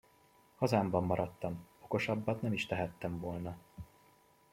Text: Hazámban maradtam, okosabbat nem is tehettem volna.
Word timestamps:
Hazámban 0.55 1.03
maradtam, 1.03 1.65
okosabbat 1.81 2.41
nem 2.41 2.53
is 2.53 2.65
tehettem 2.65 3.19
volna. 3.19 3.57